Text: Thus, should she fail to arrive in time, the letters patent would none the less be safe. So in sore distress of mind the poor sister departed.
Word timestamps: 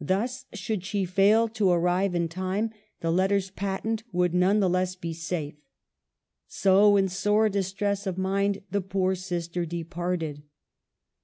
Thus, 0.00 0.46
should 0.52 0.84
she 0.84 1.04
fail 1.04 1.48
to 1.48 1.68
arrive 1.68 2.14
in 2.14 2.28
time, 2.28 2.70
the 3.00 3.10
letters 3.10 3.50
patent 3.50 4.04
would 4.12 4.32
none 4.32 4.60
the 4.60 4.70
less 4.70 4.94
be 4.94 5.12
safe. 5.12 5.56
So 6.46 6.96
in 6.96 7.08
sore 7.08 7.48
distress 7.48 8.06
of 8.06 8.16
mind 8.18 8.62
the 8.70 8.80
poor 8.80 9.16
sister 9.16 9.66
departed. 9.66 10.44